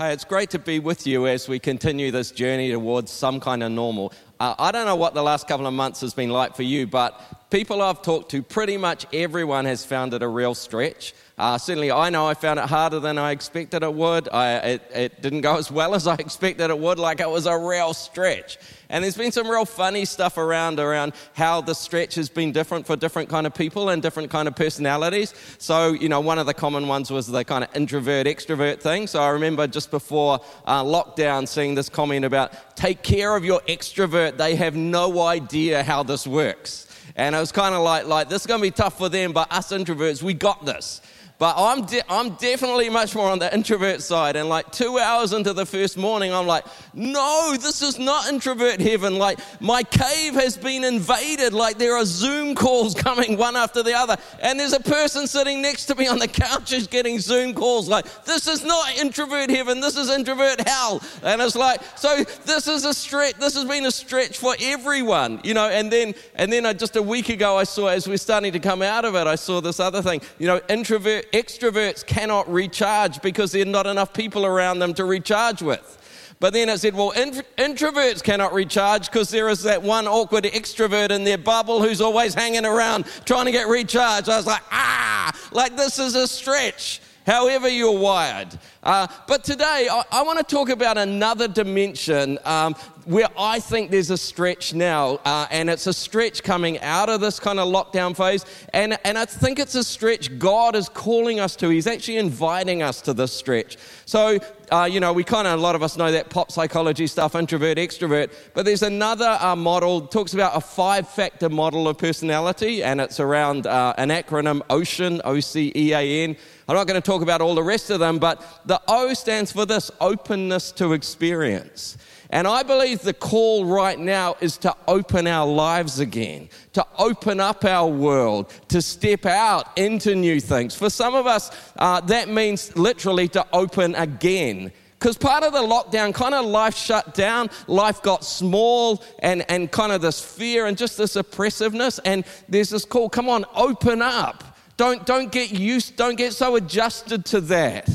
[0.00, 3.62] Hey, it's great to be with you as we continue this journey towards some kind
[3.62, 4.14] of normal.
[4.40, 6.86] Uh, I don't know what the last couple of months has been like for you,
[6.86, 11.12] but people I've talked to, pretty much everyone has found it a real stretch.
[11.36, 14.28] Uh, certainly, I know I found it harder than I expected it would.
[14.28, 17.46] I, it, it didn't go as well as I expected it would, like it was
[17.46, 18.58] a real stretch.
[18.90, 22.86] And there's been some real funny stuff around around how the stretch has been different
[22.86, 25.32] for different kind of people and different kind of personalities.
[25.58, 29.06] So, you know, one of the common ones was the kind of introvert extrovert thing.
[29.06, 33.60] So I remember just before uh, lockdown seeing this comment about take care of your
[33.68, 34.38] extrovert.
[34.38, 36.86] They have no idea how this works.
[37.14, 39.32] And it was kind of like, like this is going to be tough for them,
[39.32, 41.02] but us introverts, we got this.
[41.40, 44.36] But I'm, de- I'm definitely much more on the introvert side.
[44.36, 48.78] And like two hours into the first morning, I'm like, no, this is not introvert
[48.78, 49.16] heaven.
[49.16, 51.54] Like my cave has been invaded.
[51.54, 54.18] Like there are Zoom calls coming one after the other.
[54.42, 57.88] And there's a person sitting next to me on the couch who's getting Zoom calls.
[57.88, 59.80] Like this is not introvert heaven.
[59.80, 61.00] This is introvert hell.
[61.22, 63.36] And it's like, so this is a stretch.
[63.36, 65.70] This has been a stretch for everyone, you know.
[65.70, 68.60] And then, and then I, just a week ago, I saw as we're starting to
[68.60, 73.20] come out of it, I saw this other thing, you know, introvert extroverts cannot recharge
[73.22, 75.96] because there are not enough people around them to recharge with.
[76.40, 81.10] But then it said, well, introverts cannot recharge because there is that one awkward extrovert
[81.10, 84.28] in their bubble who's always hanging around trying to get recharged.
[84.28, 88.48] I was like, ah, like this is a stretch however you're wired.
[88.82, 93.90] Uh, but today, I, I want to talk about another dimension um, where I think
[93.90, 97.68] there's a stretch now, uh, and it's a stretch coming out of this kind of
[97.68, 98.44] lockdown phase.
[98.72, 101.68] And, and I think it's a stretch God is calling us to.
[101.68, 103.76] He's actually inviting us to this stretch.
[104.06, 104.38] So,
[104.70, 107.34] uh, you know, we kind of, a lot of us know that pop psychology stuff,
[107.34, 112.82] introvert, extrovert, but there's another uh, model, talks about a five factor model of personality,
[112.82, 116.36] and it's around uh, an acronym OCEAN, O C E A N.
[116.70, 119.50] I'm not going to talk about all the rest of them, but the O stands
[119.50, 121.98] for this openness to experience.
[122.30, 127.40] And I believe the call right now is to open our lives again, to open
[127.40, 130.76] up our world, to step out into new things.
[130.76, 134.70] For some of us, uh, that means literally to open again.
[135.00, 139.72] Because part of the lockdown, kind of life shut down, life got small, and, and
[139.72, 141.98] kind of this fear and just this oppressiveness.
[142.04, 144.44] And there's this call come on, open up.
[144.80, 147.86] Don't, don't get used, don't get so adjusted to that.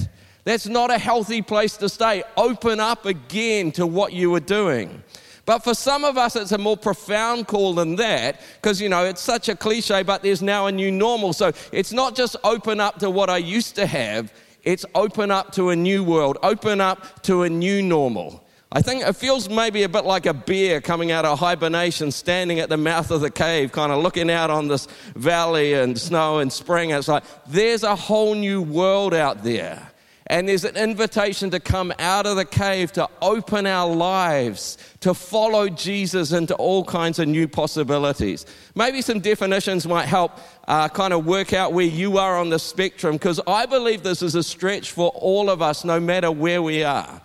[0.44, 2.22] That's not a healthy place to stay.
[2.38, 5.01] Open up again to what you were doing.
[5.47, 9.03] But for some of us, it's a more profound call than that because, you know,
[9.03, 11.34] it's such a cliche, but there's now a new normal.
[11.34, 14.31] So it's not just open up to what I used to have,
[14.63, 18.44] it's open up to a new world, open up to a new normal.
[18.72, 22.59] I think it feels maybe a bit like a bear coming out of hibernation, standing
[22.59, 26.40] at the mouth of the cave, kind of looking out on this valley and snow
[26.40, 26.90] and spring.
[26.90, 29.92] It's like there's a whole new world out there.
[30.28, 35.14] And there's an invitation to come out of the cave, to open our lives, to
[35.14, 38.47] follow Jesus into all kinds of new possibilities.
[38.74, 42.58] Maybe some definitions might help uh, kind of work out where you are on the
[42.58, 46.64] spectrum, because I believe this is a stretch for all of us, no matter where
[46.64, 47.22] we are.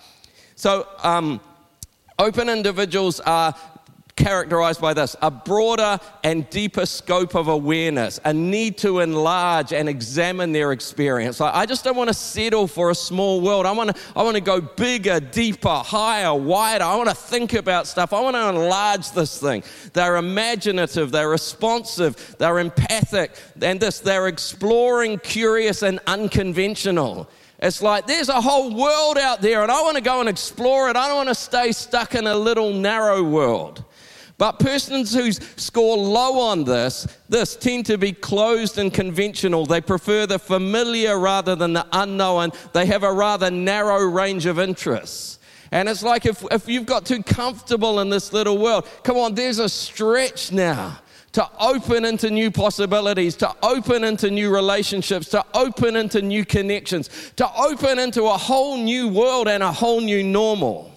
[0.60, 1.40] So, um,
[2.18, 3.54] open individuals are
[4.14, 9.88] characterized by this a broader and deeper scope of awareness, a need to enlarge and
[9.88, 11.40] examine their experience.
[11.40, 13.64] I just don't want to settle for a small world.
[13.64, 16.84] I want to, I want to go bigger, deeper, higher, wider.
[16.84, 18.12] I want to think about stuff.
[18.12, 19.62] I want to enlarge this thing.
[19.94, 23.32] They're imaginative, they're responsive, they're empathic,
[23.62, 27.30] and this, they're exploring, curious, and unconventional.
[27.62, 30.88] It's like there's a whole world out there, and I want to go and explore
[30.88, 30.96] it.
[30.96, 33.84] I don't want to stay stuck in a little narrow world.
[34.38, 39.66] But persons who score low on this, this tend to be closed and conventional.
[39.66, 42.52] They prefer the familiar rather than the unknown.
[42.72, 45.40] They have a rather narrow range of interests.
[45.72, 49.34] And it's like if, if you've got too comfortable in this little world, come on,
[49.34, 50.98] there's a stretch now
[51.32, 57.08] to open into new possibilities, to open into new relationships, to open into new connections,
[57.36, 60.90] to open into a whole new world and a whole new normal.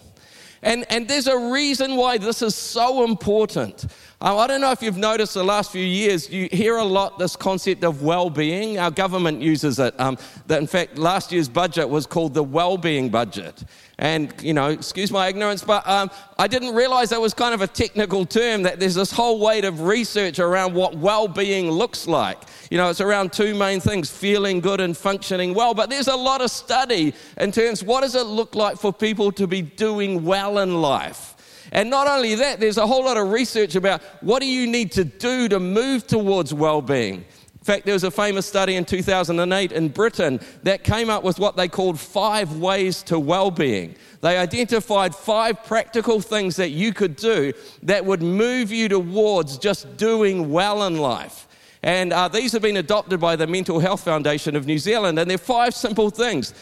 [0.64, 3.86] And, and there's a reason why this is so important.
[4.22, 7.20] Uh, I don't know if you've noticed the last few years, you hear a lot
[7.20, 8.80] this concept of well being.
[8.80, 9.94] Our government uses it.
[10.00, 13.66] Um, that in fact, last year's budget was called the well being budget.
[14.00, 16.10] And, you know, excuse my ignorance, but um,
[16.40, 19.66] I didn't realize that was kind of a technical term, that there's this whole weight
[19.66, 22.40] of research around what well being looks like.
[22.72, 25.76] You know, it's around two main things feeling good and functioning well.
[25.76, 29.32] But there's a lot of study in terms what does it look like for people
[29.34, 31.36] to be doing well in life?
[31.72, 34.92] And not only that, there's a whole lot of research about what do you need
[34.94, 37.26] to do to move towards well being.
[37.64, 41.40] In fact, there was a famous study in 2008 in Britain that came up with
[41.40, 43.96] what they called five ways to well being.
[44.20, 49.96] They identified five practical things that you could do that would move you towards just
[49.96, 51.48] doing well in life.
[51.84, 55.18] And uh, these have been adopted by the Mental Health Foundation of New Zealand.
[55.18, 56.54] And they're five simple things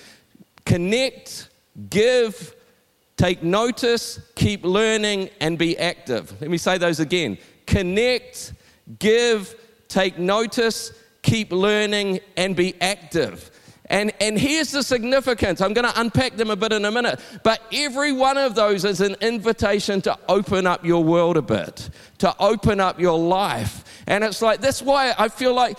[0.66, 1.50] connect,
[1.90, 2.54] give,
[3.18, 6.40] take notice, keep learning, and be active.
[6.40, 8.54] Let me say those again connect,
[9.00, 9.56] give,
[9.92, 10.92] take notice,
[11.22, 13.52] keep learning, and be active.
[13.92, 15.60] And, and here's the significance.
[15.60, 17.20] I'm going to unpack them a bit in a minute.
[17.44, 21.90] But every one of those is an invitation to open up your world a bit,
[22.20, 23.84] to open up your life.
[24.08, 25.78] And it's like, that's why I feel like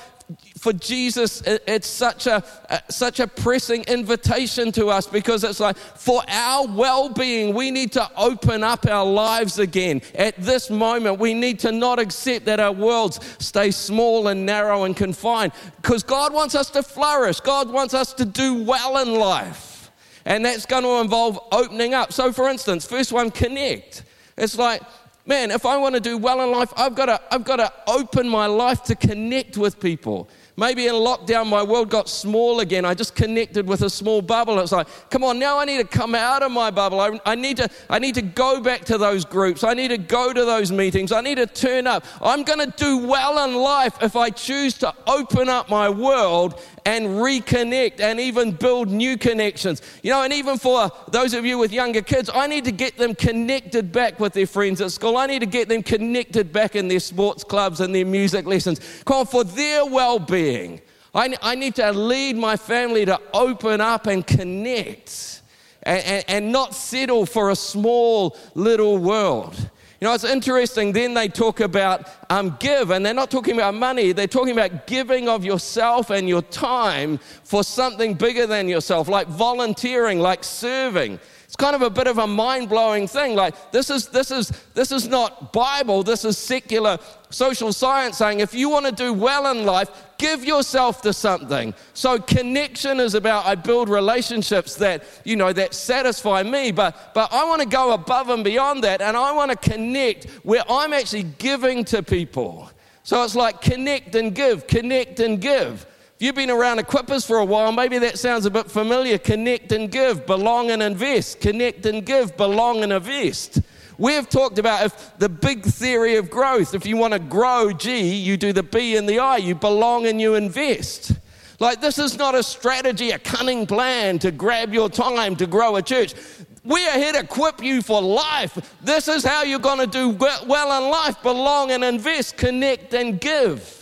[0.58, 2.42] for Jesus, it's such a,
[2.88, 7.92] such a pressing invitation to us because it's like for our well being, we need
[7.92, 10.02] to open up our lives again.
[10.14, 14.84] At this moment, we need to not accept that our worlds stay small and narrow
[14.84, 19.14] and confined because God wants us to flourish, God wants us to do well in
[19.14, 19.90] life.
[20.24, 22.12] And that's going to involve opening up.
[22.12, 24.04] So, for instance, first one, connect.
[24.36, 24.82] It's like,
[25.26, 27.72] man, if I want to do well in life, I've got to, I've got to
[27.86, 30.28] open my life to connect with people.
[30.56, 32.84] Maybe in lockdown, my world got small again.
[32.84, 34.58] I just connected with a small bubble.
[34.58, 37.00] It's like, come on, now I need to come out of my bubble.
[37.00, 39.64] I, I, need to, I need to go back to those groups.
[39.64, 41.10] I need to go to those meetings.
[41.10, 42.04] I need to turn up.
[42.20, 46.60] I'm going to do well in life if I choose to open up my world
[46.84, 49.82] and reconnect and even build new connections.
[50.02, 52.96] You know, and even for those of you with younger kids, I need to get
[52.96, 55.16] them connected back with their friends at school.
[55.16, 58.80] I need to get them connected back in their sports clubs and their music lessons.
[59.04, 60.80] Come on, for their well being.
[61.14, 65.42] I, I need to lead my family to open up and connect
[65.82, 69.70] and, and, and not settle for a small little world.
[70.02, 70.90] You know, it's interesting.
[70.90, 74.10] Then they talk about um, give, and they're not talking about money.
[74.10, 79.28] They're talking about giving of yourself and your time for something bigger than yourself, like
[79.28, 81.20] volunteering, like serving.
[81.52, 83.36] It's kind of a bit of a mind blowing thing.
[83.36, 86.96] Like, this is, this, is, this is not Bible, this is secular
[87.28, 91.74] social science saying if you want to do well in life, give yourself to something.
[91.92, 97.30] So, connection is about I build relationships that, you know, that satisfy me, but, but
[97.30, 100.94] I want to go above and beyond that, and I want to connect where I'm
[100.94, 102.70] actually giving to people.
[103.02, 105.84] So, it's like connect and give, connect and give.
[106.22, 109.18] You've been around Equippers for a while, maybe that sounds a bit familiar.
[109.18, 111.40] Connect and give, belong and invest.
[111.40, 113.60] Connect and give, belong and invest.
[113.98, 116.74] We've talked about if the big theory of growth.
[116.74, 119.38] If you want to grow G, you do the B and the I.
[119.38, 121.10] You belong and you invest.
[121.58, 125.74] Like, this is not a strategy, a cunning plan to grab your time to grow
[125.74, 126.14] a church.
[126.62, 128.76] We are here to equip you for life.
[128.80, 133.20] This is how you're going to do well in life belong and invest, connect and
[133.20, 133.81] give.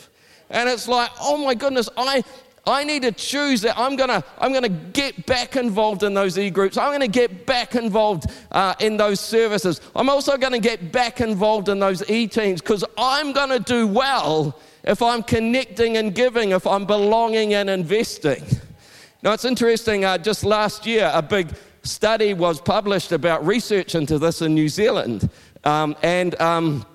[0.51, 2.25] And it's like, oh my goodness, I,
[2.67, 6.51] I need to choose that I'm gonna, I'm gonna get back involved in those e
[6.51, 6.77] groups.
[6.77, 9.81] I'm gonna get back involved uh, in those services.
[9.95, 14.59] I'm also gonna get back involved in those e teams because I'm gonna do well
[14.85, 18.45] if I'm connecting and giving, if I'm belonging and investing.
[19.23, 21.49] Now, it's interesting, uh, just last year, a big
[21.83, 25.29] study was published about research into this in New Zealand.
[25.65, 26.87] Um, and um,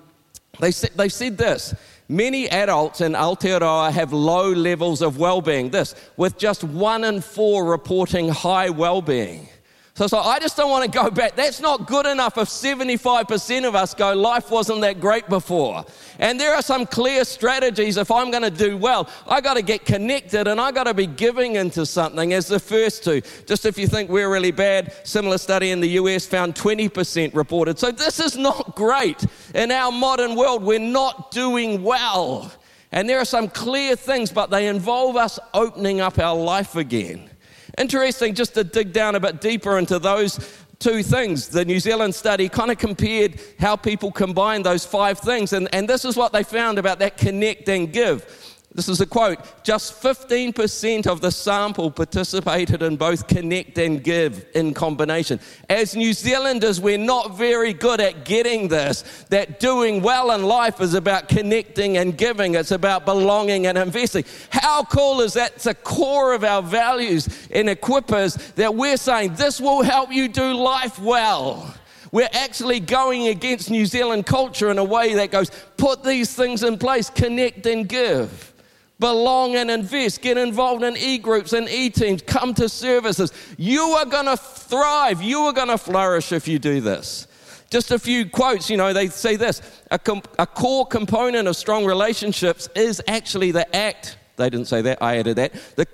[0.58, 1.74] they, they said this
[2.08, 5.70] Many adults in Aotearoa have low levels of well being.
[5.70, 9.48] This, with just one in four reporting high well being.
[9.96, 11.36] So it's like, I just don't want to go back.
[11.36, 15.86] That's not good enough if 75% of us go, life wasn't that great before.
[16.18, 19.08] And there are some clear strategies if I'm going to do well.
[19.26, 22.60] I got to get connected and I got to be giving into something as the
[22.60, 23.22] first two.
[23.46, 27.78] Just if you think we're really bad, similar study in the US found 20% reported.
[27.78, 29.24] So this is not great.
[29.54, 32.52] In our modern world, we're not doing well.
[32.92, 37.30] And there are some clear things, but they involve us opening up our life again.
[37.78, 40.38] Interesting just to dig down a bit deeper into those
[40.78, 41.48] two things.
[41.48, 45.88] The New Zealand study kind of compared how people combine those five things, and, and
[45.88, 48.55] this is what they found about that connect and give.
[48.76, 54.44] This is a quote just 15% of the sample participated in both connect and give
[54.54, 55.40] in combination.
[55.70, 60.82] As New Zealanders, we're not very good at getting this that doing well in life
[60.82, 64.26] is about connecting and giving, it's about belonging and investing.
[64.50, 65.52] How cool is that?
[65.54, 70.28] It's a core of our values and Equippers that we're saying this will help you
[70.28, 71.74] do life well.
[72.12, 76.62] We're actually going against New Zealand culture in a way that goes, put these things
[76.62, 78.52] in place, connect and give
[78.98, 83.32] belong and invest, get involved in e groups and e teams, come to services.
[83.58, 87.26] You are going to thrive, you are going to flourish if you do this.
[87.68, 89.60] Just a few quotes, you know, they say this
[89.90, 94.82] a, com- a core component of strong relationships is actually the act They didn't say
[94.82, 95.52] that, I added that.
[95.76, 95.86] The,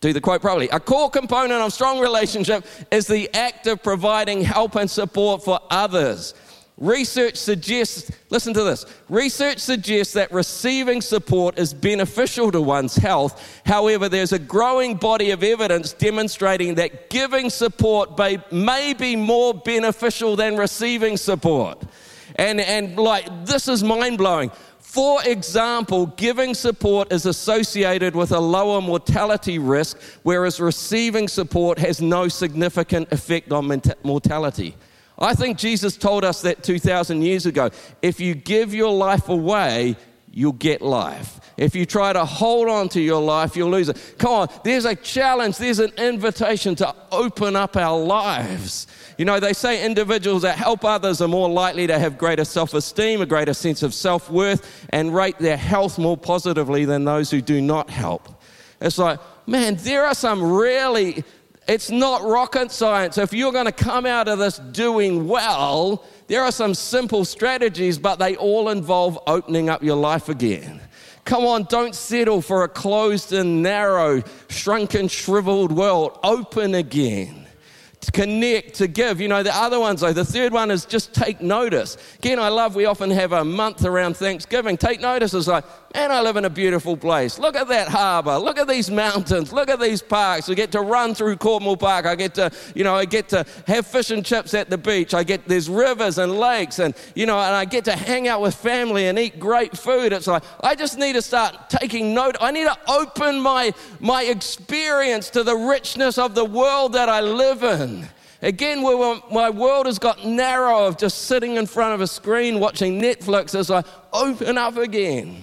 [0.00, 0.68] do the quote properly.
[0.68, 5.58] A core component of strong relationship is the act of providing help and support for
[5.70, 6.34] others.
[6.78, 13.60] Research suggests, listen to this, research suggests that receiving support is beneficial to one's health.
[13.66, 19.54] However, there's a growing body of evidence demonstrating that giving support may, may be more
[19.54, 21.82] beneficial than receiving support.
[22.36, 24.52] And, and like, this is mind blowing.
[24.78, 32.00] For example, giving support is associated with a lower mortality risk, whereas receiving support has
[32.00, 34.76] no significant effect on mortality.
[35.18, 37.70] I think Jesus told us that 2,000 years ago.
[38.02, 39.96] If you give your life away,
[40.30, 41.40] you'll get life.
[41.56, 44.14] If you try to hold on to your life, you'll lose it.
[44.18, 48.86] Come on, there's a challenge, there's an invitation to open up our lives.
[49.16, 52.74] You know, they say individuals that help others are more likely to have greater self
[52.74, 57.28] esteem, a greater sense of self worth, and rate their health more positively than those
[57.28, 58.28] who do not help.
[58.80, 61.24] It's like, man, there are some really
[61.68, 63.18] it's not rocket science.
[63.18, 67.98] If you're going to come out of this doing well, there are some simple strategies,
[67.98, 70.80] but they all involve opening up your life again.
[71.26, 76.18] Come on, don't settle for a closed and narrow, shrunken, shriveled world.
[76.24, 77.47] Open again
[78.00, 79.20] to connect, to give.
[79.20, 81.96] You know, the other ones, though, the third one is just take notice.
[82.18, 84.76] Again, I love we often have a month around Thanksgiving.
[84.76, 85.64] Take notice is like,
[85.94, 87.38] man, I live in a beautiful place.
[87.38, 88.38] Look at that harbor.
[88.38, 89.52] Look at these mountains.
[89.52, 90.48] Look at these parks.
[90.48, 92.06] I get to run through Cornwall Park.
[92.06, 95.12] I get to, you know, I get to have fish and chips at the beach.
[95.12, 98.40] I get, there's rivers and lakes and, you know, and I get to hang out
[98.40, 100.12] with family and eat great food.
[100.12, 102.36] It's like, I just need to start taking note.
[102.40, 107.20] I need to open my, my experience to the richness of the world that I
[107.20, 107.97] live in.
[108.40, 108.82] Again,
[109.32, 113.58] my world has got narrow of just sitting in front of a screen watching Netflix
[113.58, 115.42] as I open up again.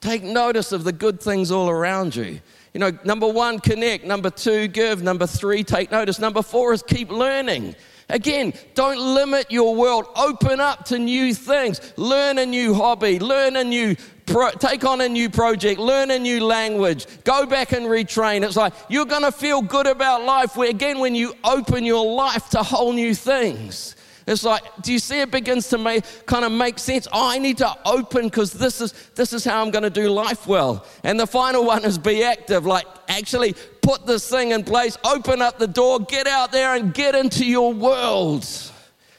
[0.00, 2.40] Take notice of the good things all around you.
[2.72, 4.04] You know, number one, connect.
[4.04, 5.02] Number two, give.
[5.02, 6.18] Number three, take notice.
[6.18, 7.74] Number four is keep learning.
[8.08, 10.06] Again, don't limit your world.
[10.16, 11.80] Open up to new things.
[11.96, 13.18] Learn a new hobby.
[13.18, 13.96] Learn a new
[14.26, 18.44] Pro, take on a new project, learn a new language, go back and retrain.
[18.44, 22.04] It's like you're going to feel good about life where, again, when you open your
[22.04, 23.94] life to whole new things.
[24.26, 27.06] It's like, do you see it begins to make, kind of make sense?
[27.12, 30.10] Oh, I need to open because this is, this is how I'm going to do
[30.10, 30.84] life well.
[31.04, 35.40] And the final one is be active, like actually put this thing in place, open
[35.40, 38.42] up the door, get out there and get into your world.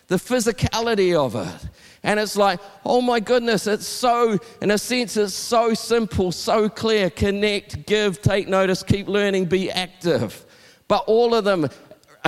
[0.07, 1.69] The physicality of it.
[2.03, 6.69] And it's like, oh my goodness, it's so, in a sense, it's so simple, so
[6.69, 7.09] clear.
[7.09, 10.45] Connect, give, take notice, keep learning, be active.
[10.87, 11.69] But all of them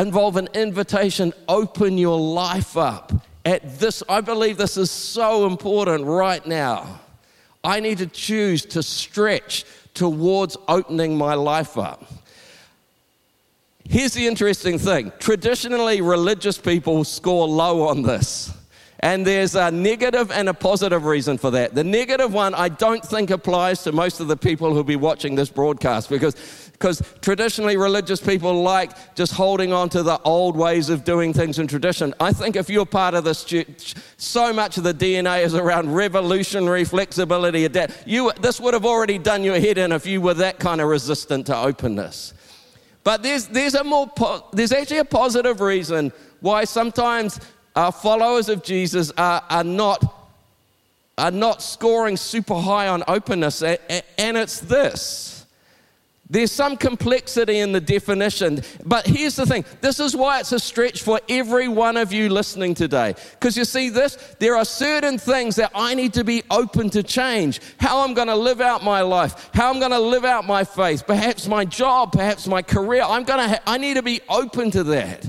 [0.02, 3.12] involve an invitation open your life up.
[3.46, 7.00] At this, I believe this is so important right now.
[7.64, 12.06] I need to choose to stretch towards opening my life up.
[13.88, 18.54] Here's the interesting thing traditionally, religious people score low on this.
[19.02, 21.74] And there's a negative and a positive reason for that.
[21.74, 25.36] The negative one, I don't think applies to most of the people who'll be watching
[25.36, 26.36] this broadcast because,
[26.74, 31.60] because traditionally religious people like just holding on to the old ways of doing things
[31.60, 32.14] in tradition.
[32.20, 35.94] I think if you're part of this church, so much of the DNA is around
[35.94, 37.70] revolutionary flexibility.
[38.06, 40.90] You, this would have already done your head in if you were that kind of
[40.90, 42.34] resistant to openness.
[43.06, 47.40] But there's, there's, a more po- there's actually a positive reason why sometimes
[47.80, 50.04] our followers of Jesus are, are, not,
[51.18, 53.78] are not scoring super high on openness, and
[54.18, 55.46] it's this.
[56.30, 60.60] There's some complexity in the definition, but here's the thing this is why it's a
[60.60, 63.16] stretch for every one of you listening today.
[63.32, 67.02] Because you see, this, there are certain things that I need to be open to
[67.02, 67.62] change.
[67.80, 70.66] How I'm going to live out my life, how I'm going to live out my
[70.66, 73.04] faith, perhaps my job, perhaps my career.
[73.04, 75.26] I'm going to ha- I need to be open to that.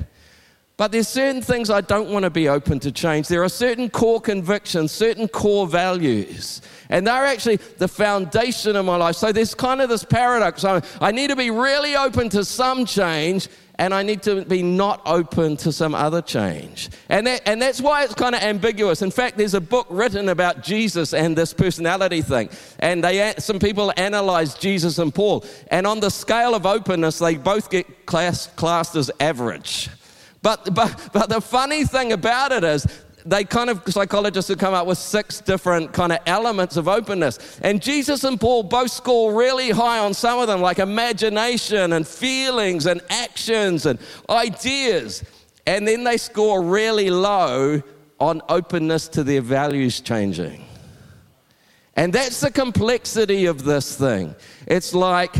[0.80, 3.28] But there's certain things I don't want to be open to change.
[3.28, 8.96] There are certain core convictions, certain core values, and they're actually the foundation of my
[8.96, 9.16] life.
[9.16, 10.64] So there's kind of this paradox.
[10.64, 15.02] I, need to be really open to some change, and I need to be not
[15.04, 16.88] open to some other change.
[17.10, 19.02] And, that, and that's why it's kind of ambiguous.
[19.02, 22.48] In fact, there's a book written about Jesus and this personality thing.
[22.78, 25.44] And they, some people analyze Jesus and Paul.
[25.70, 29.90] And on the scale of openness, they both get class, classed as average.
[30.42, 32.86] But, but, but the funny thing about it is,
[33.26, 37.60] they kind of psychologists have come up with six different kind of elements of openness.
[37.62, 42.06] And Jesus and Paul both score really high on some of them, like imagination and
[42.06, 45.22] feelings and actions and ideas.
[45.66, 47.82] And then they score really low
[48.18, 50.64] on openness to their values changing.
[51.96, 54.34] And that's the complexity of this thing.
[54.66, 55.34] It's like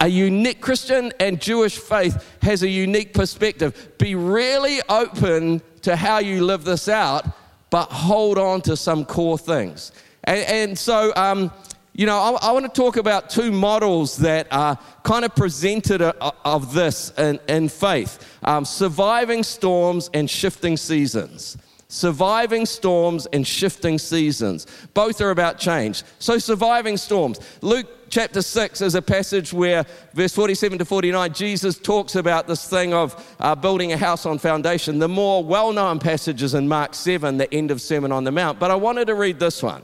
[0.00, 3.92] a unique Christian and Jewish faith has a unique perspective.
[3.98, 7.26] Be really open to how you live this out,
[7.70, 9.92] but hold on to some core things.
[10.24, 11.50] And, and so, um,
[11.94, 16.00] you know, I, I, want to talk about two models that are kind of presented
[16.00, 21.56] a, a, of this in, in faith um, surviving storms and shifting seasons.
[21.90, 24.66] Surviving storms and shifting seasons.
[24.92, 26.02] Both are about change.
[26.18, 27.40] So, surviving storms.
[27.62, 32.68] Luke chapter 6 is a passage where, verse 47 to 49, Jesus talks about this
[32.68, 34.98] thing of uh, building a house on foundation.
[34.98, 38.32] The more well known passage is in Mark 7, the end of Sermon on the
[38.32, 38.58] Mount.
[38.58, 39.82] But I wanted to read this one.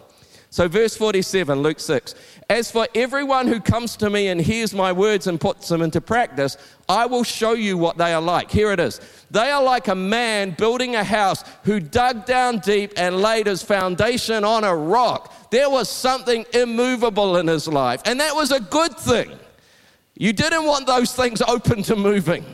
[0.50, 2.14] So, verse 47, Luke 6
[2.50, 6.00] As for everyone who comes to me and hears my words and puts them into
[6.00, 6.58] practice,
[6.88, 8.50] I will show you what they are like.
[8.50, 9.00] Here it is.
[9.30, 13.62] They are like a man building a house who dug down deep and laid his
[13.62, 15.50] foundation on a rock.
[15.50, 19.30] There was something immovable in his life, and that was a good thing.
[20.16, 22.44] You didn't want those things open to moving.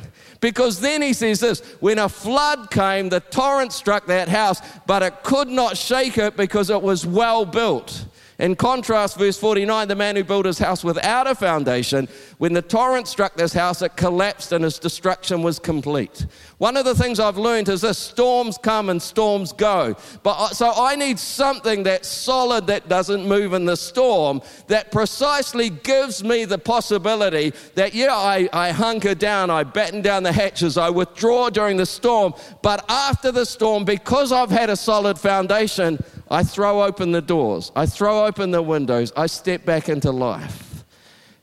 [0.40, 5.02] Because then he says this when a flood came, the torrent struck that house, but
[5.02, 8.06] it could not shake it because it was well built.
[8.40, 12.08] In contrast, verse 49, the man who built his house without a foundation,
[12.40, 16.24] when the torrent struck this house, it collapsed and its destruction was complete.
[16.56, 19.94] One of the things I've learned is this storms come and storms go.
[20.22, 24.90] But uh, so I need something that's solid that doesn't move in the storm, that
[24.90, 30.32] precisely gives me the possibility that, yeah, I, I hunker down, I batten down the
[30.32, 32.32] hatches, I withdraw during the storm,
[32.62, 37.70] but after the storm, because I've had a solid foundation, I throw open the doors,
[37.76, 40.69] I throw open the windows, I step back into life.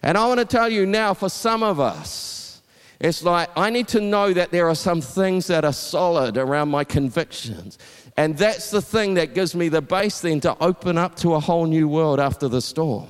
[0.03, 2.61] And I want to tell you now, for some of us,
[2.99, 6.69] it's like I need to know that there are some things that are solid around
[6.69, 7.77] my convictions.
[8.15, 11.39] And that's the thing that gives me the base then to open up to a
[11.39, 13.07] whole new world after the storm.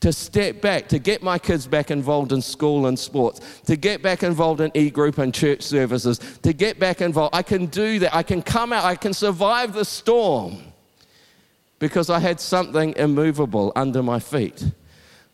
[0.00, 4.02] To step back, to get my kids back involved in school and sports, to get
[4.02, 7.34] back involved in e group and church services, to get back involved.
[7.34, 8.14] I can do that.
[8.14, 10.58] I can come out, I can survive the storm
[11.78, 14.64] because I had something immovable under my feet.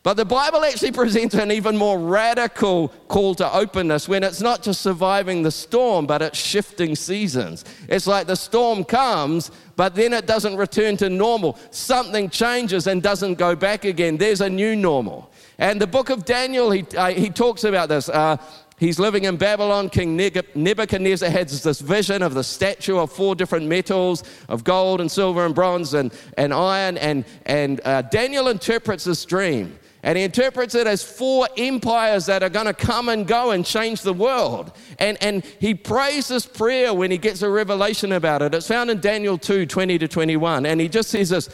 [0.05, 4.63] But the Bible actually presents an even more radical call to openness when it's not
[4.63, 7.65] just surviving the storm, but it's shifting seasons.
[7.89, 11.59] It's like the storm comes, but then it doesn't return to normal.
[11.73, 14.17] Something changes and doesn't go back again.
[14.17, 15.31] There's a new normal.
[15.59, 18.09] And the book of Daniel, he, uh, he talks about this.
[18.09, 18.37] Uh,
[18.79, 19.91] He's living in Babylon.
[19.91, 25.11] King Nebuchadnezzar has this vision of the statue of four different metals of gold and
[25.11, 26.97] silver and bronze and, and iron.
[26.99, 29.77] And, and uh, Daniel interprets this dream.
[30.03, 33.67] And he interprets it as four empires that are going to come and go and
[33.67, 34.73] change the world.
[34.99, 38.55] And, and he prays this prayer when he gets a revelation about it.
[38.55, 40.67] It's found in Daniel 2 20 to 21.
[40.67, 41.49] And he just says this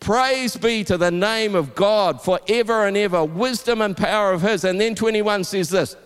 [0.00, 4.64] Praise be to the name of God forever and ever, wisdom and power of his.
[4.64, 5.96] And then 21 says this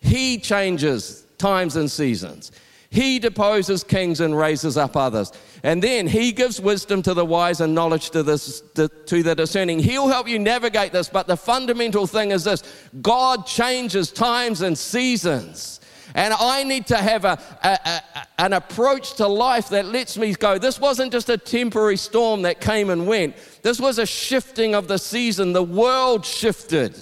[0.00, 2.52] he changes times and seasons.
[2.94, 5.32] He deposes kings and raises up others.
[5.64, 9.80] And then he gives wisdom to the wise and knowledge to, this, to, the discerning.
[9.80, 12.62] He'll help you navigate this, but the fundamental thing is this
[13.02, 15.80] God changes times and seasons.
[16.14, 18.02] And I need to have a, a, a,
[18.38, 20.56] an approach to life that lets me go.
[20.58, 24.86] This wasn't just a temporary storm that came and went, this was a shifting of
[24.86, 25.52] the season.
[25.52, 26.96] The world shifted.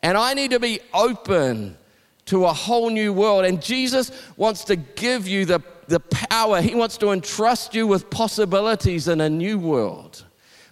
[0.00, 1.76] And I need to be open
[2.26, 3.44] to a whole new world.
[3.44, 8.10] And Jesus wants to give you the, the power, He wants to entrust you with
[8.10, 10.24] possibilities in a new world.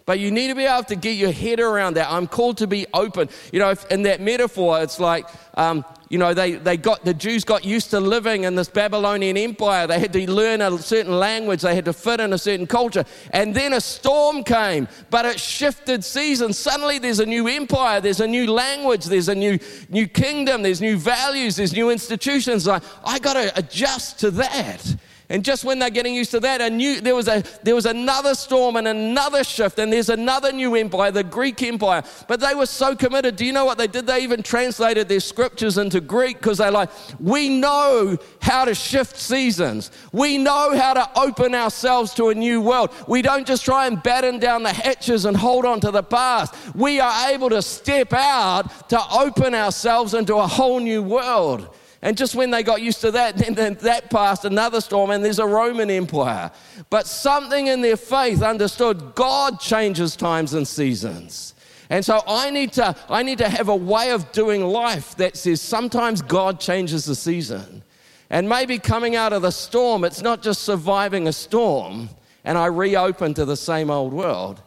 [0.04, 2.10] But you need to be able to get your head around that.
[2.10, 3.28] I'm called to be open.
[3.52, 7.42] You know, in that metaphor, it's like um, you know, they, they got, the Jews
[7.42, 9.86] got used to living in this Babylonian empire.
[9.86, 13.06] They had to learn a certain language, they had to fit in a certain culture.
[13.30, 16.58] And then a storm came, but it shifted seasons.
[16.58, 20.82] Suddenly there's a new empire, there's a new language, there's a new, new kingdom, there's
[20.82, 22.68] new values, there's new institutions.
[22.68, 24.94] I, I got to adjust to that.
[25.32, 27.86] And just when they're getting used to that, a new, there, was a, there was
[27.86, 32.02] another storm and another shift, and there's another new empire, the Greek Empire.
[32.28, 33.36] But they were so committed.
[33.36, 34.06] Do you know what they did?
[34.06, 39.16] They even translated their scriptures into Greek because they're like, we know how to shift
[39.16, 39.90] seasons.
[40.12, 42.90] We know how to open ourselves to a new world.
[43.08, 46.54] We don't just try and batten down the hatches and hold on to the past.
[46.74, 51.74] We are able to step out to open ourselves into a whole new world.
[52.02, 55.38] And just when they got used to that, then that passed another storm, and there's
[55.38, 56.50] a Roman Empire.
[56.90, 61.54] But something in their faith understood God changes times and seasons.
[61.88, 65.36] And so I need to, I need to have a way of doing life that
[65.36, 67.82] says sometimes God changes the season.
[68.30, 72.08] And maybe coming out of the storm, it's not just surviving a storm
[72.44, 74.62] and I reopen to the same old world,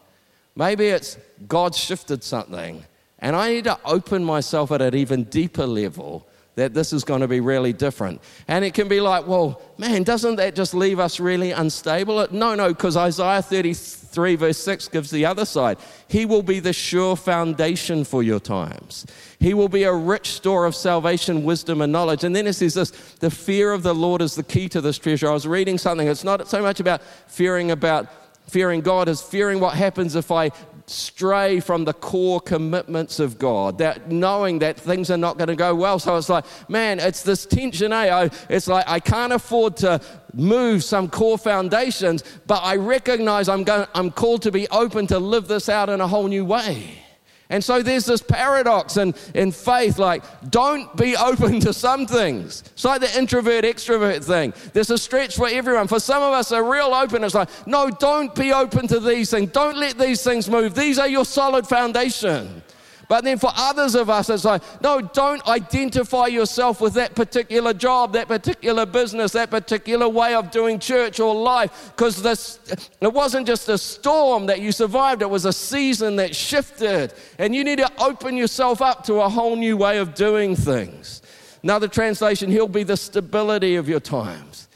[0.55, 1.17] Maybe it's
[1.47, 2.85] God shifted something,
[3.19, 7.21] and I need to open myself at an even deeper level that this is going
[7.21, 8.21] to be really different.
[8.47, 12.27] And it can be like, well, man, doesn't that just leave us really unstable?
[12.31, 15.77] No, no, because Isaiah 33, verse 6 gives the other side.
[16.07, 19.05] He will be the sure foundation for your times.
[19.39, 22.23] He will be a rich store of salvation, wisdom, and knowledge.
[22.23, 24.97] And then it says this the fear of the Lord is the key to this
[24.97, 25.29] treasure.
[25.29, 28.07] I was reading something, it's not so much about fearing about
[28.47, 30.51] fearing God is fearing what happens if I
[30.87, 35.55] stray from the core commitments of God, that knowing that things are not going to
[35.55, 35.99] go well.
[35.99, 38.13] So it's like, man, it's this tension, eh?
[38.13, 40.01] I, it's like I can't afford to
[40.33, 45.19] move some core foundations, but I recognize I'm, going, I'm called to be open to
[45.19, 47.04] live this out in a whole new way.
[47.49, 52.63] And so there's this paradox in, in faith like, don't be open to some things.
[52.73, 54.53] It's like the introvert extrovert thing.
[54.73, 55.88] There's a stretch for everyone.
[55.88, 59.31] For some of us, a real open openness like, no, don't be open to these
[59.31, 59.51] things.
[59.51, 60.75] Don't let these things move.
[60.75, 62.62] These are your solid foundation.
[63.07, 67.73] But then for others of us, it's like, no, don't identify yourself with that particular
[67.73, 72.59] job, that particular business, that particular way of doing church or life, because this
[73.01, 77.13] it wasn't just a storm that you survived, it was a season that shifted.
[77.37, 81.21] And you need to open yourself up to a whole new way of doing things.
[81.63, 84.67] Another translation, he'll be the stability of your times.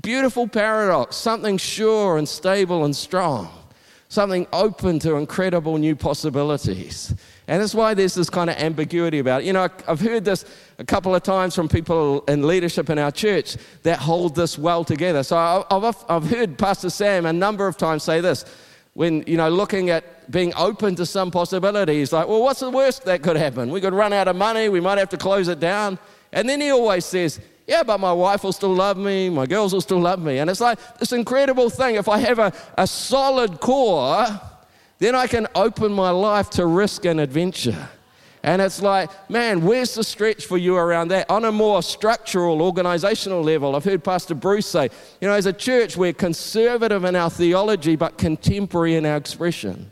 [0.00, 3.48] Beautiful paradox, something sure and stable and strong,
[4.08, 7.14] something open to incredible new possibilities.
[7.48, 9.46] And that's why there's this kind of ambiguity about it.
[9.46, 10.44] You know, I've heard this
[10.78, 14.84] a couple of times from people in leadership in our church that hold this well
[14.84, 15.22] together.
[15.22, 15.36] So
[15.70, 18.44] I've, I've heard Pastor Sam a number of times say this
[18.94, 21.98] when, you know, looking at being open to some possibility.
[21.98, 23.70] He's like, well, what's the worst that could happen?
[23.70, 25.98] We could run out of money, we might have to close it down.
[26.32, 29.72] And then he always says, yeah, but my wife will still love me, my girls
[29.72, 30.38] will still love me.
[30.38, 31.96] And it's like this incredible thing.
[31.96, 34.26] If I have a, a solid core,
[34.98, 37.88] then I can open my life to risk and adventure.
[38.42, 41.28] And it's like, man, where's the stretch for you around that?
[41.28, 44.88] On a more structural, organizational level, I've heard Pastor Bruce say,
[45.20, 49.90] you know, as a church, we're conservative in our theology, but contemporary in our expression.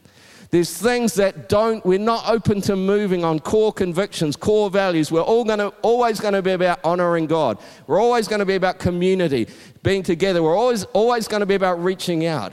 [0.51, 5.11] There's things that don't, we're not open to moving on core convictions, core values.
[5.11, 7.59] We're all gonna, always going to be about honoring God.
[7.89, 9.49] We're always going to be about community,
[9.83, 10.45] being together.
[10.45, 12.53] We're always, always going to be about reaching out.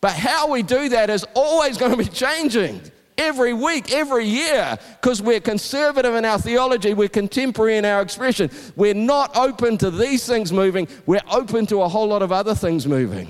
[0.00, 2.80] But how we do that is always going to be changing
[3.18, 8.48] every week, every year, because we're conservative in our theology, we're contemporary in our expression.
[8.76, 12.54] We're not open to these things moving, we're open to a whole lot of other
[12.54, 13.28] things moving.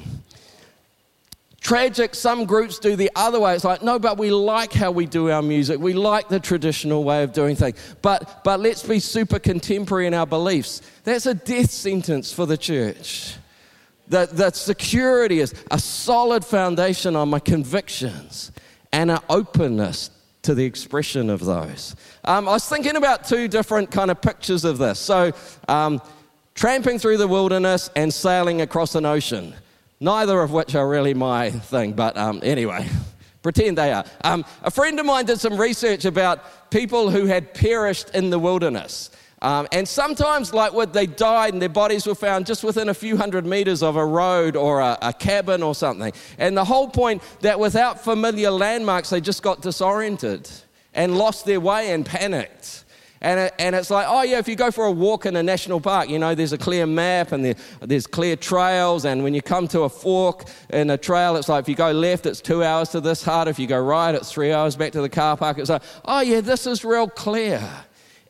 [1.61, 3.55] Tragic, some groups do the other way.
[3.55, 5.79] It's like, no, but we like how we do our music.
[5.79, 7.77] We like the traditional way of doing things.
[8.01, 10.81] But, but let's be super contemporary in our beliefs.
[11.05, 13.35] That's a death sentence for the church.
[14.09, 18.53] That, that security is a solid foundation on my convictions
[18.93, 20.11] and an openness
[20.43, 21.95] to the expression of those.
[22.25, 24.99] Um, I was thinking about two different kind of pictures of this.
[24.99, 25.33] So,
[25.69, 26.01] um,
[26.55, 29.55] tramping through the wilderness and sailing across an ocean.
[30.01, 32.89] Neither of which are really my thing, but um, anyway,
[33.43, 34.05] pretend they are.
[34.25, 38.39] Um, a friend of mine did some research about people who had perished in the
[38.39, 39.11] wilderness.
[39.41, 42.95] Um, and sometimes, like when they died and their bodies were found just within a
[42.95, 46.13] few hundred meters of a road or a, a cabin or something.
[46.39, 50.51] And the whole point that without familiar landmarks, they just got disoriented
[50.93, 52.85] and lost their way and panicked.
[53.21, 55.43] And, it, and it's like, oh, yeah, if you go for a walk in a
[55.43, 59.05] national park, you know, there's a clear map and there, there's clear trails.
[59.05, 61.91] And when you come to a fork in a trail, it's like if you go
[61.91, 63.49] left, it's two hours to this hut.
[63.49, 65.59] If you go right, it's three hours back to the car park.
[65.59, 67.61] It's like, oh, yeah, this is real clear.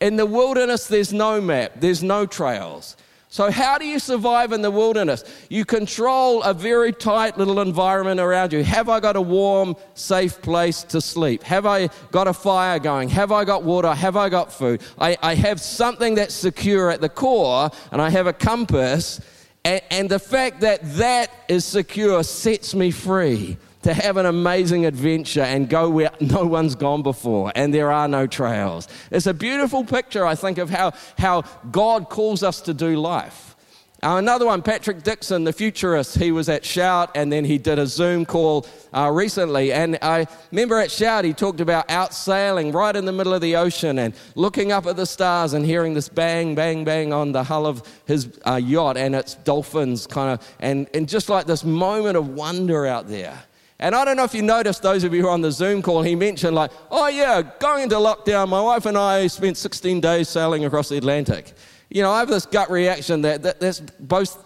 [0.01, 2.97] In the wilderness, there's no map, there's no trails.
[3.31, 5.23] So, how do you survive in the wilderness?
[5.51, 8.65] You control a very tight little environment around you.
[8.65, 11.43] Have I got a warm, safe place to sleep?
[11.43, 13.11] Have I got a fire going?
[13.11, 13.93] Have I got water?
[13.93, 14.81] Have I got food?
[14.99, 19.21] I, I have something that's secure at the core, and I have a compass.
[19.63, 23.59] And, and the fact that that is secure sets me free
[23.89, 28.07] to have an amazing adventure and go where no one's gone before and there are
[28.07, 28.87] no trails.
[29.11, 33.57] It's a beautiful picture, I think, of how, how God calls us to do life.
[34.03, 37.79] Uh, another one, Patrick Dixon, the futurist, he was at Shout and then he did
[37.79, 39.73] a Zoom call uh, recently.
[39.73, 43.41] And I remember at Shout, he talked about out sailing right in the middle of
[43.41, 47.33] the ocean and looking up at the stars and hearing this bang, bang, bang on
[47.33, 51.47] the hull of his uh, yacht and its dolphins kind of, and, and just like
[51.47, 53.45] this moment of wonder out there.
[53.81, 55.83] And I don't know if you noticed, those of you who are on the Zoom
[55.83, 60.01] call, he mentioned, like, oh, yeah, going into lockdown, my wife and I spent 16
[60.01, 61.53] days sailing across the Atlantic.
[61.89, 64.37] You know, I have this gut reaction that, that that's both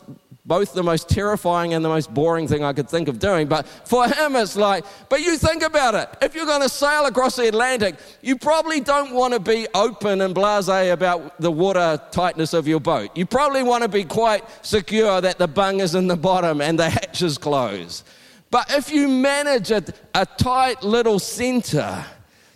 [0.44, 3.46] both the most terrifying and the most boring thing I could think of doing.
[3.46, 6.08] But for him, it's like, but you think about it.
[6.20, 10.20] If you're going to sail across the Atlantic, you probably don't want to be open
[10.20, 13.16] and blase about the water tightness of your boat.
[13.16, 16.76] You probably want to be quite secure that the bung is in the bottom and
[16.76, 18.04] the hatch is closed.
[18.52, 19.82] But if you manage a,
[20.14, 22.04] a tight little center,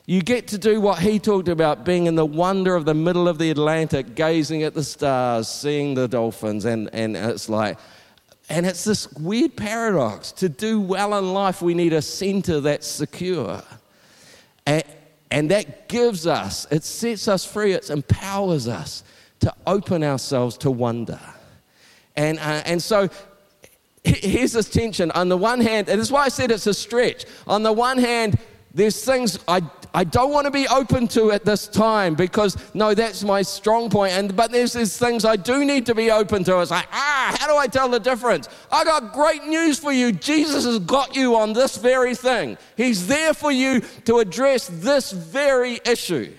[0.05, 3.27] you get to do what he talked about being in the wonder of the middle
[3.27, 6.67] of the Atlantic, gazing at the stars, seeing the dolphins.
[6.67, 7.79] And, and it's like,
[8.51, 10.33] and it's this weird paradox.
[10.33, 13.63] To do well in life, we need a center that's secure.
[14.67, 14.85] And,
[15.31, 19.03] and that gives us, it sets us free, it empowers us
[19.41, 21.21] to open ourselves to wonder.
[22.17, 23.09] And, uh, and so
[24.07, 25.11] here's this tension.
[25.13, 27.25] On the one hand, and that's why I said it's a stretch.
[27.47, 28.39] On the one hand,
[28.73, 29.63] there's things I,
[29.95, 33.89] I don't want to be open to at this time because no, that's my strong
[33.89, 34.13] point.
[34.13, 36.61] And but there's these things I do need to be open to.
[36.61, 38.51] It's like, ah, how do I tell the difference?
[38.71, 40.13] I got great news for you.
[40.13, 42.59] Jesus has got you on this very thing.
[42.77, 46.35] He's there for you to address this very issue.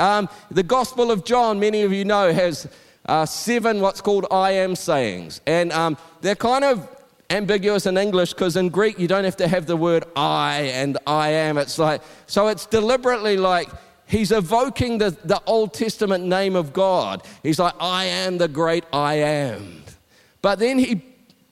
[0.00, 2.68] Um, the Gospel of John, many of you know, has
[3.06, 5.40] uh, seven what's called I am sayings.
[5.46, 6.95] And um, they're kind of
[7.30, 10.98] ambiguous in English because in Greek you don't have to have the word I and
[11.06, 11.58] I am.
[11.58, 13.68] It's like, so it's deliberately like
[14.06, 17.22] he's evoking the, the Old Testament name of God.
[17.42, 19.82] He's like, I am the great I am.
[20.42, 21.02] But then he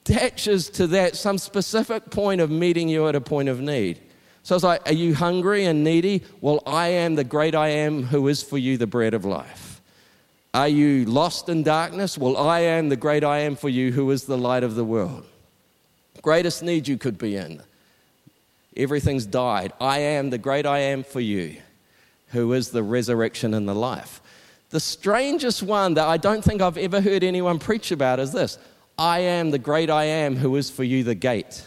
[0.05, 3.99] attaches to that some specific point of meeting you at a point of need.
[4.43, 6.23] So it's like, are you hungry and needy?
[6.39, 9.81] Well, I am the great I am who is for you the bread of life.
[10.53, 12.17] Are you lost in darkness?
[12.17, 14.85] Well, I am the great I am for you who is the light of the
[14.85, 15.25] world
[16.25, 17.61] greatest need you could be in.
[18.75, 19.71] Everything's died.
[19.79, 21.57] I am the great I am for you,
[22.29, 24.21] who is the resurrection and the life.
[24.71, 28.57] The strangest one that I don't think I've ever heard anyone preach about is this
[28.97, 31.63] I am the great I am, who is for you the gate.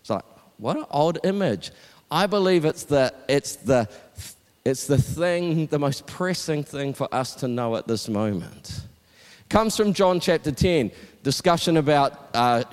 [0.00, 0.24] It's like,
[0.58, 1.70] what an odd image.
[2.10, 3.88] I believe it's the, it's the,
[4.64, 8.80] it's the thing, the most pressing thing for us to know at this moment.
[9.48, 10.90] Comes from John chapter 10,
[11.22, 12.64] discussion about uh,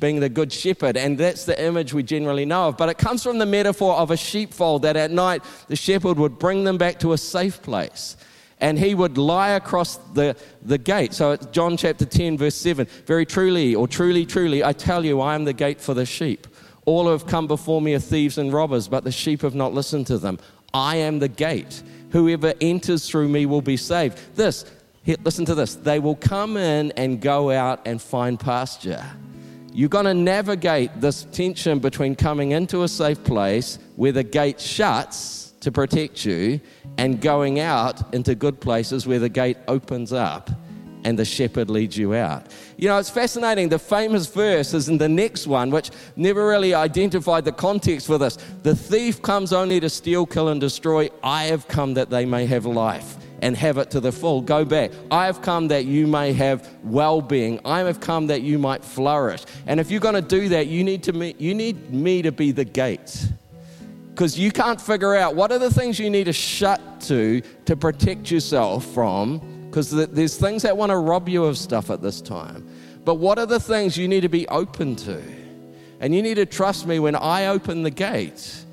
[0.00, 2.76] being the good shepherd, and that's the image we generally know of.
[2.76, 6.38] But it comes from the metaphor of a sheepfold that at night the shepherd would
[6.38, 8.16] bring them back to a safe place
[8.60, 11.14] and he would lie across the, the gate.
[11.14, 12.86] So it's John chapter 10, verse 7.
[13.06, 16.46] Very truly, or truly, truly, I tell you, I am the gate for the sheep.
[16.84, 19.72] All who have come before me are thieves and robbers, but the sheep have not
[19.72, 20.38] listened to them.
[20.74, 21.82] I am the gate.
[22.10, 24.18] Whoever enters through me will be saved.
[24.36, 24.64] This,
[25.24, 29.04] listen to this, they will come in and go out and find pasture.
[29.80, 34.60] You're going to navigate this tension between coming into a safe place where the gate
[34.60, 36.60] shuts to protect you
[36.98, 40.50] and going out into good places where the gate opens up
[41.04, 42.48] and the shepherd leads you out.
[42.76, 43.70] You know, it's fascinating.
[43.70, 48.18] The famous verse is in the next one, which never really identified the context for
[48.18, 48.36] this.
[48.62, 51.08] The thief comes only to steal, kill, and destroy.
[51.24, 54.40] I have come that they may have life and have it to the full.
[54.40, 54.90] Go back.
[55.10, 57.60] I have come that you may have well being.
[57.64, 59.44] I have come that you might flourish.
[59.66, 62.32] And if you're going to do that, you need, to me, you need me to
[62.32, 63.28] be the gate.
[64.10, 67.76] Because you can't figure out what are the things you need to shut to to
[67.76, 69.40] protect yourself from.
[69.66, 72.68] Because there's things that want to rob you of stuff at this time.
[73.04, 75.22] But what are the things you need to be open to?
[76.00, 78.64] And you need to trust me when I open the gate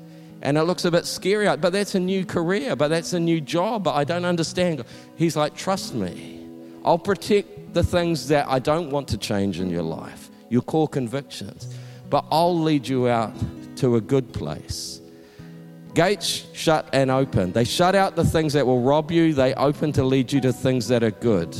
[0.42, 3.40] and it looks a bit scary, but that's a new career, but that's a new
[3.40, 4.84] job, but I don't understand.
[5.16, 6.46] He's like, trust me.
[6.84, 10.88] I'll protect the things that I don't want to change in your life, your core
[10.88, 11.74] convictions,
[12.08, 13.34] but I'll lead you out
[13.76, 15.00] to a good place.
[15.94, 17.52] Gates shut and open.
[17.52, 20.52] They shut out the things that will rob you, they open to lead you to
[20.52, 21.56] things that are good.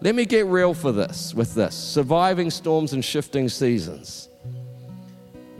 [0.00, 4.29] Let me get real for this with this surviving storms and shifting seasons.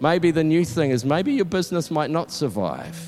[0.01, 2.99] Maybe the new thing is maybe your business might not survive.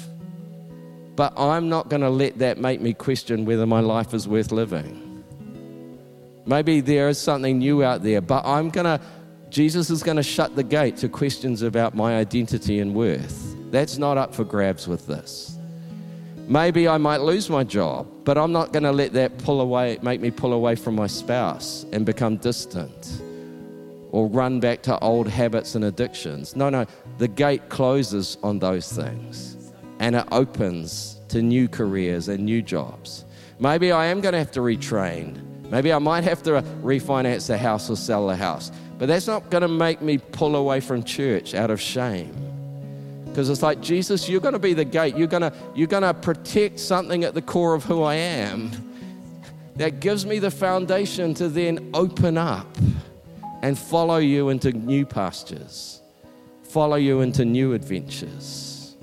[1.17, 4.53] But I'm not going to let that make me question whether my life is worth
[4.53, 5.25] living.
[6.45, 9.01] Maybe there is something new out there, but I'm going to,
[9.49, 13.57] Jesus is going to shut the gate to questions about my identity and worth.
[13.71, 15.57] That's not up for grabs with this.
[16.49, 19.99] Maybe I might lose my job, but I'm not going to let that pull away,
[20.03, 23.23] make me pull away from my spouse and become distant
[24.12, 26.55] or run back to old habits and addictions.
[26.55, 26.87] No, no,
[27.18, 29.57] the gate closes on those things
[29.98, 33.25] and it opens to new careers and new jobs.
[33.59, 35.40] Maybe I am going to have to retrain.
[35.70, 38.70] Maybe I might have to refinance the house or sell the house.
[38.98, 42.35] But that's not going to make me pull away from church out of shame.
[43.27, 45.16] Because it's like, Jesus, you're going to be the gate.
[45.16, 48.70] You're going you're going to protect something at the core of who I am
[49.77, 52.77] that gives me the foundation to then open up
[53.62, 56.03] and follow you into new pastures,
[56.64, 58.96] follow you into new adventures.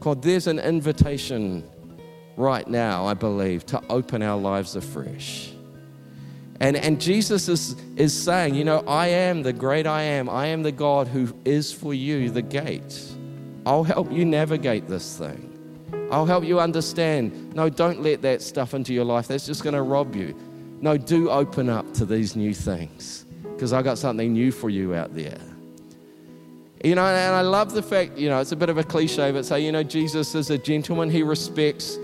[0.00, 1.64] God, there's an invitation
[2.36, 5.52] right now, I believe, to open our lives afresh.
[6.58, 10.28] And, and Jesus is, is saying, You know, I am the great I am.
[10.28, 13.00] I am the God who is for you the gate.
[13.64, 15.48] I'll help you navigate this thing.
[16.10, 17.54] I'll help you understand.
[17.54, 19.28] No, don't let that stuff into your life.
[19.28, 20.36] That's just going to rob you.
[20.80, 23.24] No, do open up to these new things
[23.62, 25.38] because I've got something new for you out there.
[26.82, 29.30] You know, and I love the fact, you know, it's a bit of a cliche,
[29.30, 31.08] but say, you know, Jesus is a gentleman.
[31.08, 31.96] He respects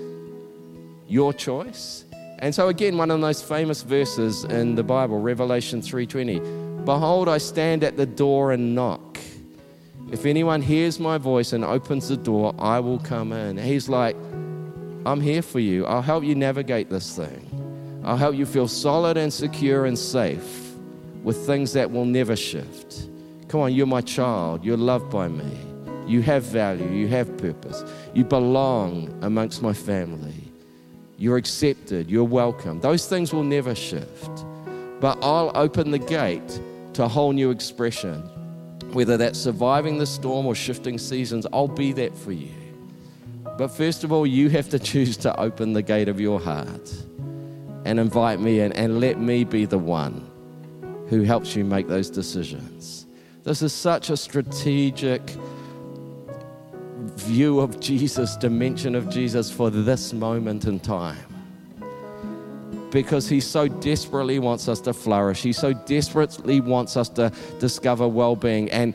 [1.08, 2.04] your choice.
[2.38, 6.40] And so again, one of the most famous verses in the Bible, Revelation 3:20,
[6.84, 9.18] "Behold, I stand at the door and knock.
[10.12, 14.14] If anyone hears my voice and opens the door, I will come in." He's like,
[15.04, 15.86] "I'm here for you.
[15.86, 17.42] I'll help you navigate this thing.
[18.04, 20.67] I'll help you feel solid and secure and safe
[21.22, 23.09] with things that will never shift.
[23.48, 24.64] Come on, you're my child.
[24.64, 25.59] You're loved by me.
[26.07, 26.88] You have value.
[26.88, 27.85] You have purpose.
[28.14, 30.48] You belong amongst my family."
[31.20, 32.09] You're accepted.
[32.09, 32.78] You're welcome.
[32.81, 34.44] Those things will never shift.
[35.00, 36.61] But I'll open the gate
[36.92, 38.22] to a whole new expression.
[38.92, 42.54] Whether that's surviving the storm or shifting seasons, I'll be that for you.
[43.59, 46.94] But first of all, you have to choose to open the gate of your heart
[47.85, 50.27] and invite me in and let me be the one
[51.08, 53.06] who helps you make those decisions.
[53.44, 55.22] This is such a strategic
[57.16, 61.16] view of Jesus, dimension of Jesus for this moment in time.
[62.90, 65.42] Because he so desperately wants us to flourish.
[65.42, 68.70] He so desperately wants us to discover well being.
[68.70, 68.94] And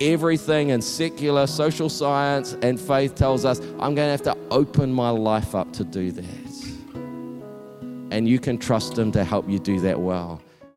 [0.00, 4.92] everything in secular social science and faith tells us I'm going to have to open
[4.92, 6.24] my life up to do that.
[8.10, 10.40] And you can trust him to help you do that well.